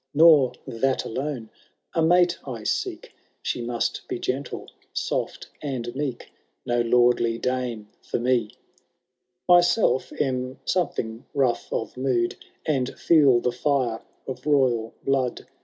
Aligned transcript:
Nor 0.15 0.53
that 0.65 1.05
alone— 1.05 1.51
a 1.93 2.01
mate 2.01 2.39
I 2.43 2.63
seek; 2.63 3.13
She 3.43 3.61
must 3.61 4.07
be 4.07 4.17
gentle, 4.17 4.67
soft, 4.93 5.49
and 5.61 5.85
meeky.* 5.89 6.25
No 6.65 6.81
lordly 6.81 7.37
dame 7.37 7.87
for 8.01 8.17
me; 8.17 8.49
Myself 9.47 10.11
am 10.19 10.59
something 10.65 11.27
rough 11.35 11.71
of 11.71 11.97
mood. 11.97 12.35
And 12.65 12.89
feel 12.97 13.41
the 13.41 13.51
fire 13.51 14.01
of 14.25 14.43
royal 14.47 14.95
blood. 15.03 15.45